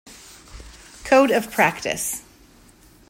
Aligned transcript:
Code 1.03 1.29
of 1.29 1.51
practice. 1.51 2.23